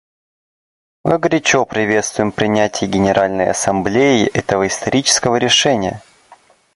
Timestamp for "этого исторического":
4.29-5.35